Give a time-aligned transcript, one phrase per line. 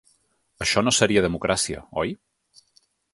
[0.65, 2.17] Això no seria democràcia, oi?.